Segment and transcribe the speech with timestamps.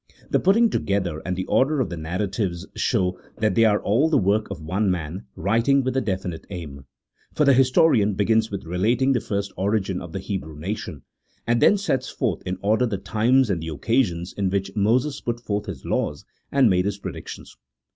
[0.31, 4.17] The putting together, and the order of the narratives, show that they are all the
[4.17, 6.85] work of one man, writing with a definite aim;
[7.35, 11.03] for the historian begins with relating the first origin of the Hebrew nation,
[11.45, 15.39] and then sets forth in order the times and the occasions in which Moses put
[15.39, 17.55] forth his laws, and made his predictions.